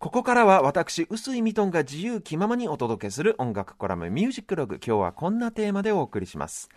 [0.00, 4.76] ここからは私、臼井ミトンが自由気ままにお届けする音楽コラムミュージックログ。
[4.76, 6.70] 今日はこんなテーマでお送りします。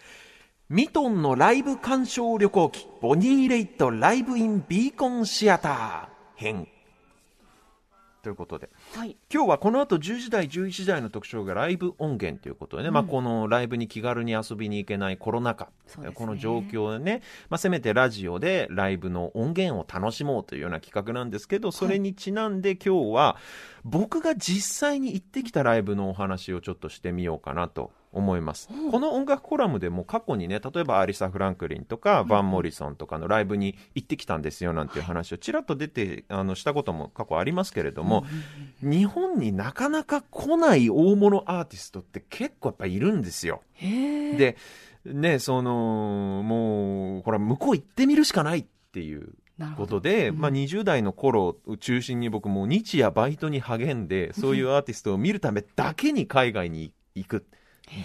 [0.67, 6.67] ミトンのライブ鑑賞旅行記、ボニー・レイトライブ・イン・ビーコン・シアター編。
[8.23, 23.35] ということで、はい、今日はこの後10時台、11時台の特徴がライブ音源ということでね、うん、まあ、このライブに気軽に遊びに行けないコロナ禍、ね、この状況でね、まあ、せめてラジオでライブの音源を楽しもうというような企画なんですけど、それにちなんで今日は
[23.83, 38.25] 僕が実際に行ってきたライブのお話をちょっとしてみようかなと思います、うん、この音楽コラムでも過去にね例えばアリサ・フランクリンとかバン・モリソンとかのライブに行ってきたんですよなんていう話をちらっと出てあのしたことも過去ありますけれども、
[38.81, 43.61] 日本になかなか来ない大物アーティストって結構やっぱいるんですよ。
[43.81, 44.57] で
[45.05, 49.33] ねそのもうこれは向こう行ってみるしかないっていう
[49.77, 57.45] ことで、うん、まあ、20代の頃を中心に僕も日夜バイトに励んでそういうアーティストを見るためだけに海外に行く。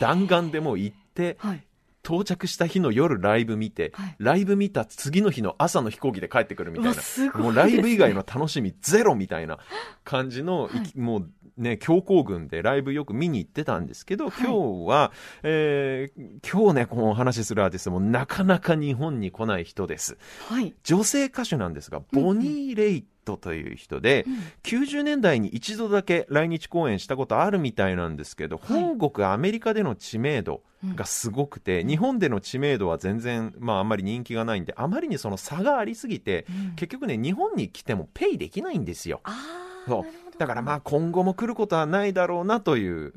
[0.00, 1.64] 弾丸でも行って、はい、
[2.04, 9.58] 到着した日の夜ライブ見て、はい、ライブ見た次の日の朝の飛行機で帰ってくるみたいな、もうライブ以外の楽しみゼロみたいな
[10.04, 15.12] 感じの、はい、もうね、強行軍でライブよく見に行ってたんですけど、今日は、
[15.42, 20.16] えー、今日ね、このお話しするアーティストもなかなか日本に来ない人です。
[20.48, 30.62] はい、女性歌手なんですが、ボニー・レイトという人で、うん、90年代に一度だけ来日公演したことあるみたいなんですけど、本国アメリカでの知名度
[30.94, 39.20] がすごくて、うん、日本での知名度は全然、まあ、あんまり人気がないんであまりにその差がありすぎて、うん、結局ね日本に来てもペイできないんですよ。
[39.86, 40.28] そう。
[40.38, 43.12] だからまあ今後も来ることはないだろうなという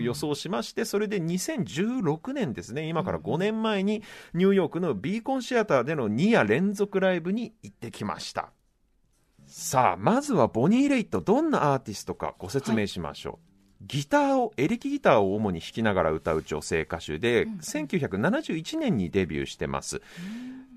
[0.00, 4.02] 予想しましてそれで2016年ですね今から5年前に
[4.32, 8.50] ニューヨークのビーコンシアターでの2夜連続ライブに行ってきました。
[9.56, 13.32] さあ、まずはボニー・レイト、どんなアーティストかご説明しましょう。
[13.34, 13.40] はい
[13.86, 20.00] ギターをエレキギターを主に弾きながら歌う女性歌手で、うん、1971年にデビューしてます。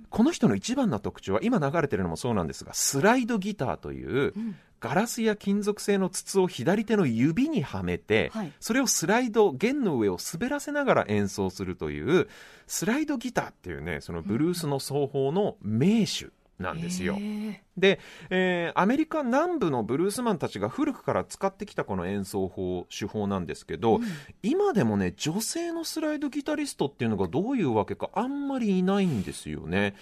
[0.10, 12.28] この人の一番の特徴は今流れてるのもそうなんですがスライドギターという、うん、ガラスや金属製の筒を左手の指にはめて、はい、それをスライド弦の上を滑らせながら演奏するという
[12.68, 16.28] スライドギターっていうねそのブルースの奏法の名手
[16.59, 17.18] なんですよ。
[17.78, 18.00] で、
[18.30, 24.04] えー、アメリカ南部のブルースマンたちが古くから使ってきたこの演奏法手法なんですけど、うん、
[24.42, 29.96] 今でもね女性のスライドギタリストっていうのがどういうわけかあんまりいないんですよね。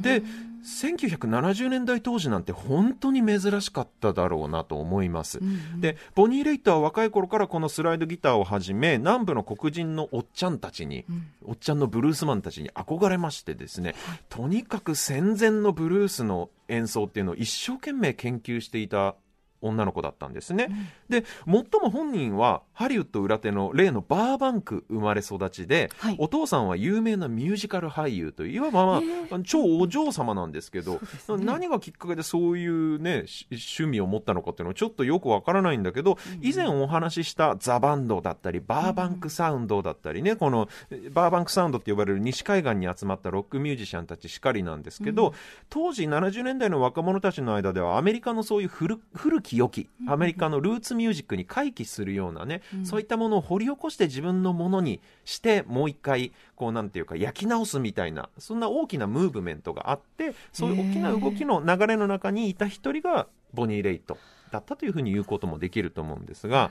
[0.00, 0.22] で
[0.62, 5.38] 1970年代当時なんて本当に珍しかっただろうなと思います。
[5.38, 13.94] うん、でボニー・レイターは若い頃からこのスライドギターをはじめ南部の黒人のおっちゃんたちに、うん、おっちゃんのブルースマンたちに憧れましてですね、
[14.28, 19.14] とにかく戦前のブルースの演奏っていうのを一生懸命研究していた
[19.62, 31.00] 女の子だったんですね、うん、で最も本人はハリウッド裏手の例のバーバンク生まれ育ちで、はい、お父さんは有名なミュージカル俳優といわば、まあ、えー、超お嬢様なんですけど、ね、
[31.38, 40.68] 何がきっかけでそういうね趣味を持ったのかっていうのはちょっとよくわからないんだけど、うん、以前お話ししたザ・バンドだったりバーバンクサウンドだったりね、うん、この
[41.12, 45.34] バーバンクサウンドって呼ばれる西海岸に集まったロックミュージシャンたちしかりなんですけど、
[45.70, 64.16] 当時70年代の若者たちの間ではアメリカのそういう古古き良きアメリカのルーツミュージックに回帰するようなね、うん、そういったものを掘り起こして自分のものにしてもう一回こうなんていうか焼き直すみたいなそんな大きなムーブメントがあってそういう大きな動きの流れの中にいた一人がボニー・レイト
[64.50, 66.70] だったというふうに言うこともできると思うんですが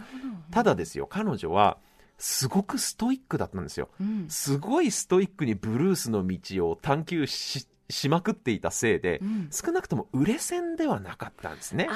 [0.51, 1.77] ただですよ彼女は
[2.17, 11.89] すごくストイックだったんですよ、うん、すごいストイックにブルースの道を探求ししまくっていたせいで、うん、少なくとも売れ線ではなかったんですね。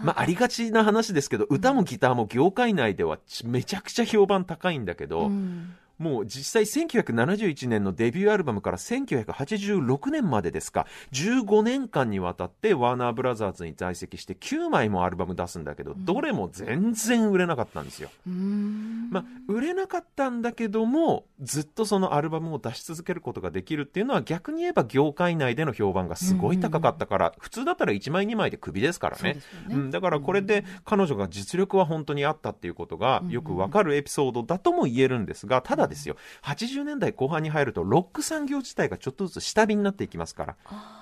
[0.00, 18.10] まあ、ありがちな話ですけど、歌もギターも業界内ではめちゃくちゃ評判高いんだけど、うん、もう実際1971年のデビューアルバムから1986年までですか、15年間にわたってワーナーブラザーズに在籍して9枚もアルバム出すんだけど、どれも全然売れなかったんですよ。
[18.26, 29.38] まあ、売れなかったんだけども、ずっとそのアルバムを出し続けることができるっていうのは逆に言えば業界内での評判がすごい高かったから、普通だったら1枚2枚でクビですからね。
[29.70, 40.56] うん、だからこれで彼女が実力は本当にあったっていうことがよくわかるエピソードだとも言えるんですが、ただですよ、80年代後半に入るとロック産業自体がちょっとずつ下火になっていきますから、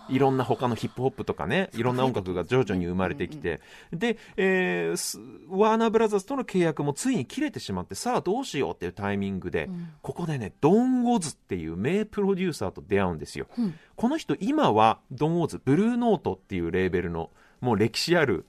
[0.09, 3.61] いろんな他のヒップホップとかね、いろんな音楽が徐々に生まれてきて、
[3.93, 5.19] で、えーす
[5.49, 9.69] ワーナーブラザーズとの契約もついに切れてしまって、さあどうしようっていうタイミングで、
[10.03, 13.47] ここでね、ドン・ウォズっていう名プロデューサーと出会うんですよ。
[13.97, 17.31] この人、今はドン・ウォズ、ブルーノートっていうレーベルの、
[17.63, 18.45] もう歴史ある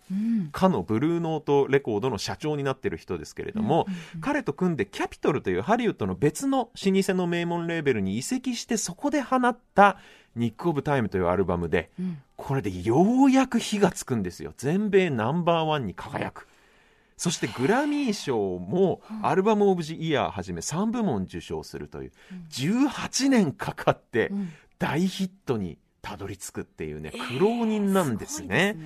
[0.51, 3.86] かのブルーノートレコードの社長になってる人ですけれども、
[4.19, 9.98] 彼と組んでキャピトルというハリウッドの別の老舗の名門レーベルに移籍してそこで放った
[10.36, 11.92] ニック・オブ・タイムというアルバムで、
[12.36, 14.54] これでようやく火がつくんですよ。
[14.57, 16.48] 全米ナンバーワンに輝く。
[17.16, 22.12] そしてグラミー賞もアルバム・オブ・ジ・イヤーはじめ3部門受賞するという、
[22.50, 24.31] 18年かかって
[24.80, 28.77] 大ヒットにたどり着くっていうね、苦労人なんですね。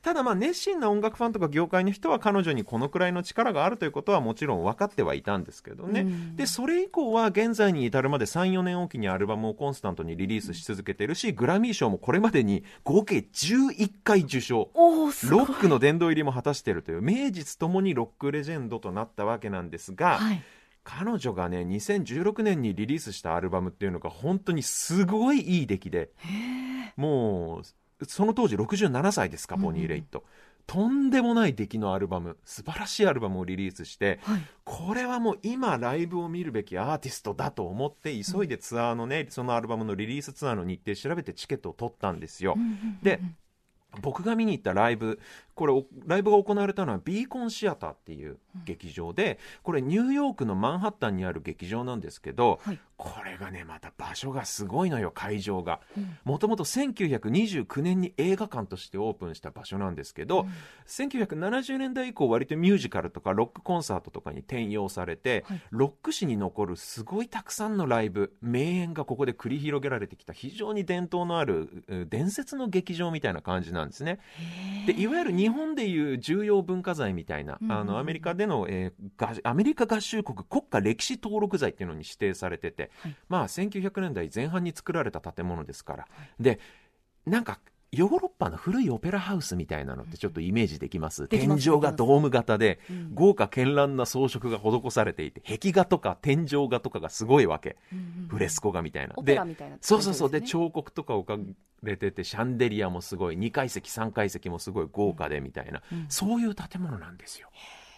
[0.00, 6.06] ただまあ熱心な音楽ファンとか業界の人は彼女にこのくらいの力があるということはもちろん分かってはいたんですけどね、
[6.36, 14.70] でそれ以降は現在に至るまで34年おきにアルバムをコンスタントにリリースし続けてるしグラミー賞もこれまでに合計11回受賞。
[14.74, 20.42] ロックの殿堂入りも果たしているという名実ともにロックレジェンドとなったわけなんですが、はい
[20.90, 26.10] 彼女がね2016年にリリースしたアルバムっていうのが本当にすごいいい出来で
[26.96, 27.58] も
[28.00, 30.24] うその当時67歳ですかボニー・レイット、
[30.66, 34.42] とんでもない出来のアルバム素晴らしいアルバムをリリースして、はい。
[34.64, 42.56] これはもう今ライブを見るべきアーティストだと思って急いでツアーのね、そのアルバムのリリースツアーの日程調べてチケットを取ったんですよ、
[43.02, 43.20] で
[44.00, 45.18] 僕が見に行ったライブ
[45.58, 52.78] これおライブが行われたのはビーコンシアターっていう劇場で、これニューヨークのマンハッタンにある劇場なんですけど、はい。
[52.96, 55.80] これがねまた場所がすごいのよ会場が。
[56.24, 60.46] もともと1929年に映画館としてオープンした場所なんですけど、
[60.86, 65.62] 1970年代以降割とミュージカルとかロックコンサートとかに転用されて、はい。
[65.70, 74.20] ロック史に残るすごいたくさんのライブ名演がここで繰り広げられてきた非常に伝統のあるう伝説の劇場みたいな感じなんですね。
[74.86, 83.16] でいわゆる日本でいう重要文化財みたいな、あのアメリカでの、えーがアメリカ合衆国国家歴史登録財っていうのに指定されてて、はい。
[83.28, 86.06] まあ1900年代前半に作られた建物ですから、
[86.38, 86.58] で
[87.26, 97.76] なんかヨーロッパの古いオペラハウスみたいなのってちょっとイメージできます、天井がドーム型で、うん豪華絢爛な装飾が施されていて壁画とか天井画とかがすごいわけ、
[98.28, 99.14] フレスコ画みたいな。
[99.16, 99.78] オペラみたいな。
[99.80, 100.30] そうそうそう。
[100.30, 101.42] で彫刻とか置か
[101.82, 106.06] れててシャンデリアもすごい2階席3階席もすごい豪華でみたいな、うん。
[106.08, 107.48] そういう建物なんですよ。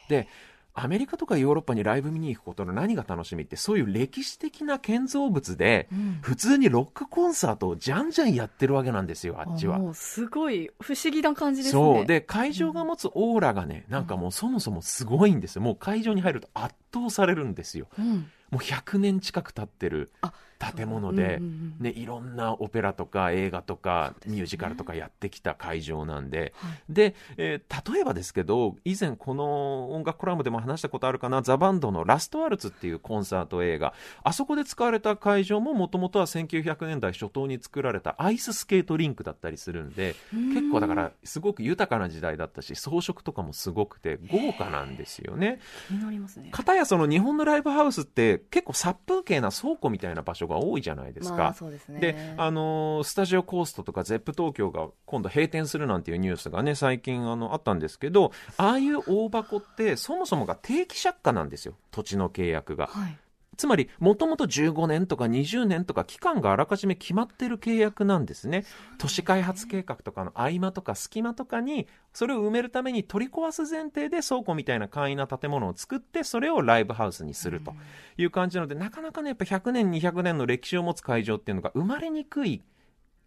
[0.08, 0.28] で
[0.74, 6.18] アメリカとかヨーロッパにライブ見に行くことの何が楽しみってそういう歴史的な建造物で、うん。
[6.22, 9.78] 普通にロックコンサートをじゃんじゃんやってるわけなんですよあっちは。
[9.78, 11.82] もうすごい不思議な感じですね。
[11.82, 12.06] そう。
[12.06, 15.62] で会場が持つオーラがねなんかもうそもそもすごいんですよ。
[15.62, 17.88] もう会場に入ると圧倒されるんですよ。
[17.98, 18.30] うん。
[18.50, 20.10] もう100年近く経ってる。
[20.22, 21.40] あ建物で、
[21.78, 26.72] ね、いろんなオペラとか映画とかミュージカルとかやってきた会場なんで、はい。
[26.88, 45.60] で、えー例えばですけど、以前この音楽コラムでも話したことあるかな、ザ・バンドのラストワルツっていうコンサート映画、あそこで使われた会場ももともとは1900年代初頭に作られたアイススケートリンクだったりするんで、結構だからすごく豊かな時代だったし、装飾とかもすごくて豪華なんですよね。
[45.88, 46.50] 気になりますね。
[46.50, 51.36] かたやその日本のライブハウスって結構殺風景な倉庫みたいな場所が多いじゃないですか。
[51.36, 62.88] まあそうですねで、あのースタジオコーストとかゼップ東京が今度閉店するなんていうニュースがね、最近あのあったんですけど、ああいう大箱ってそもそもが定期借家なんですよ、土地の契約が。
[62.88, 63.16] はい
[63.60, 68.64] つまり、もともと15年とか20年とか期間があらかじめ決まってる契約なんですね。
[68.96, 77.74] 都市開発計画とかの合間とか隙間とかに、それを埋めるために取り壊す前提で倉庫みたいな簡易な建物を作って、それをライブハウスにすると
[78.16, 82.62] いう感じなので、なかなかね、やっぱ100年、200年の歴史を持つ会場っていうのが生まれにくい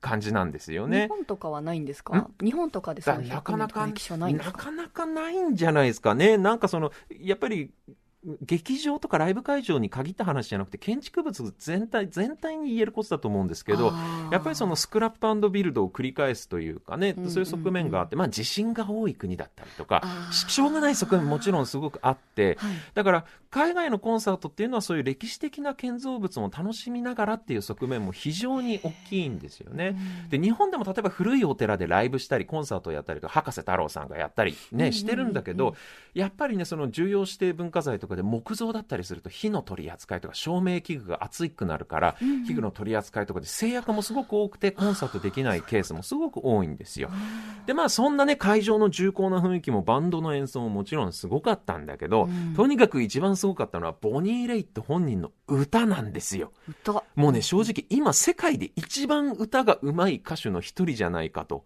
[0.01, 1.09] 感じなんですよね日。
[1.09, 2.27] 本とかはないんですか？
[2.43, 6.37] 日本とかでそだの100なか歴史はないんですかなかなかないんじゃないですかね。
[6.37, 7.71] なんかその、やっぱり、
[8.41, 13.93] 劇場とかライブ会場に限った話じゃなくて、建築物全体、全体に言えることだと思うんですけど、
[14.31, 22.73] やっぱりそのスクラップビルドを繰り返すというかね、うんそういう側面があって、まあ地震が多い国だったりとかししょうがない側面ももちろんすごくあって、はい。
[22.93, 29.95] だから海外のコンサートっていうのはそういう歴史的な建造物も楽しみながらっていう側面も非常に大きいんですよね。
[30.29, 35.75] で日本でも例えば古いお寺でライブしたりコンサートをやったりとか博士太郎さんがやったりねしてるんだけど
[36.15, 42.15] やっぱりねその重要指定文化財とかで木造だったりすると火の取り扱いとか照明器具が熱くなるから
[42.47, 47.11] 器具の取り扱いとかで制約もすごく多くてコンサートできないケースもすごく多いんですよ。
[47.67, 56.53] でまあそんなね会場の重厚な雰囲気もバンドの演奏ももちろんすごかったんだけど、とにかく一番すごかったのはボニー・レイット本人の歌なんですよ。
[56.65, 57.03] 歌。
[57.15, 61.65] もうね正直今世界で一番歌が上手い歌手の一人じゃないかと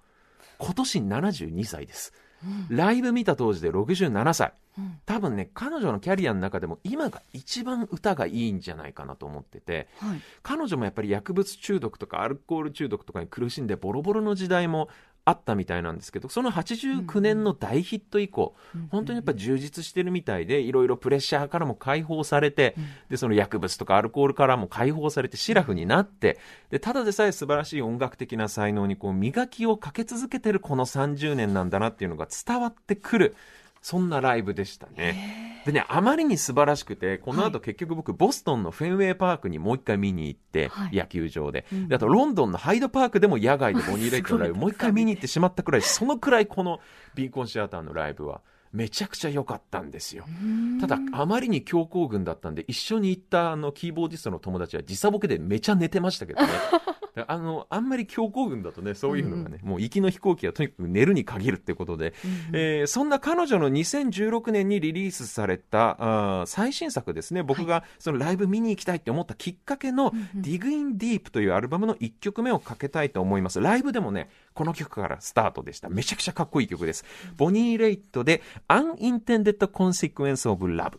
[0.58, 2.14] 今年72歳です、
[2.70, 10.22] ライブ見た当時で67歳うん多分ね彼女のキャリアの中でも今が一番歌がいいんじゃないかなと思っててはい。
[10.42, 14.90] 彼女もやっぱり薬物中毒とかアルコール中毒とかに苦しんでボロボロの時代も
[15.28, 18.56] あったみたいなんですけどその89年の大ヒット以降、
[18.90, 22.76] 本当にやっぱ充実してるみたいでいろいろプレッシャーからも解放されて、
[23.10, 33.36] でその薬物とかアルコールからも解放されてシラフになってでただでさえ素晴らしい音楽的な才能にこう磨きをかけ続けてるこの30年なんだなっていうのが伝わってくる
[33.88, 35.62] そんなライブでしたね。
[35.66, 41.66] でね、あまりに素晴らしくて、この後結局僕、ボストンのフェンウェイパークにもう一回見に行って、はい野球場で。
[41.88, 46.82] で、あとロンドンのハイドパークでも野外でボニー・レイトのライブ、もう一回見に行ってしまったくらい、そのくらいこの
[47.16, 48.42] ビーコンシアターのライブは、
[48.74, 50.26] めちゃくちゃ良かったんですよ。
[50.82, 56.50] ただ、あまりに強行軍だったんで、一緒に行ったあのキーボーディストの友達は時差ボケでめちゃ寝てましたけどね。
[57.28, 62.14] あの、あんまり強行軍だとね、そういうのがね、もう行きの飛行機はとにかく寝るに限るってことで、
[62.54, 65.98] えーそんな彼女の2016年にリリースされた
[66.42, 73.60] あー最新作ですね、僕がそのライブ見に行きたいって思ったきっかけの、Dig in Deep というアルバムの1曲目をかけたいと思います。
[73.60, 75.90] ライブでもね、この曲からスタートでした。
[75.90, 77.06] めちゃくちゃかっこいい曲です。
[77.36, 80.98] ボニー・レイトで Unintended Consequence of Love。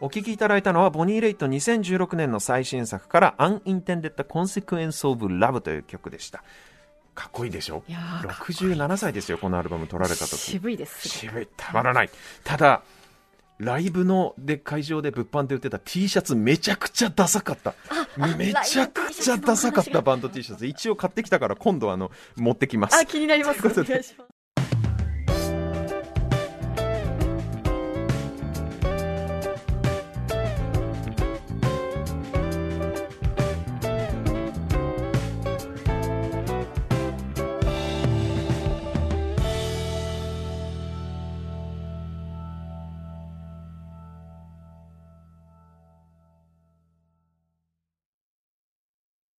[0.00, 6.42] お聴きいただいたのは、ボニー・レイト2016年の最新作から、Unintended Consequence of Love という曲でした。
[7.14, 7.84] かっこいいでしょ？
[7.86, 10.36] いいい67歳ですよ、このアルバム撮られた時。
[10.36, 11.08] 渋いです。
[11.08, 12.10] 渋い、たまらない。
[12.42, 12.82] ただ、
[13.58, 17.74] ライブので会場で物販で売ってた T シャツめちゃくちゃダサかった。
[18.36, 20.66] めちゃくちゃダサかったバンド T シャツ。
[20.66, 22.96] 一応買ってきたから今度あの持ってきます。
[22.96, 23.60] あ、気になります。